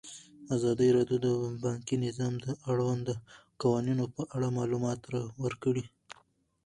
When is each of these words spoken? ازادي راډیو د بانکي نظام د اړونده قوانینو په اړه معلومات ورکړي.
ازادي 0.55 0.89
راډیو 0.97 1.17
د 1.25 1.27
بانکي 1.63 1.95
نظام 2.05 2.33
د 2.45 2.47
اړونده 2.69 3.15
قوانینو 3.61 4.05
په 4.15 4.21
اړه 4.35 4.47
معلومات 4.57 4.99
ورکړي. 5.43 5.83